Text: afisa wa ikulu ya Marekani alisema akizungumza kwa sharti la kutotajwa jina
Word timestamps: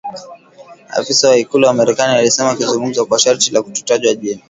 afisa 0.89 1.29
wa 1.29 1.37
ikulu 1.37 1.65
ya 1.65 1.73
Marekani 1.73 2.17
alisema 2.17 2.49
akizungumza 2.49 3.05
kwa 3.05 3.19
sharti 3.19 3.51
la 3.51 3.61
kutotajwa 3.61 4.15
jina 4.15 4.39